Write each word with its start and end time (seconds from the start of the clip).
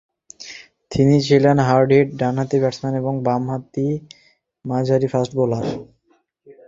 তিনি 0.91 1.15
ছিলেন 1.27 1.57
হার্ড-হিট 1.67 2.07
ডানহাতি 2.19 2.57
ব্যাটসম্যান 2.61 2.93
এবং 3.01 3.13
ডানহাতি 3.25 3.87
মাঝারি 4.65 5.07
ফাস্ট 5.13 5.31
বোলার। 5.37 5.65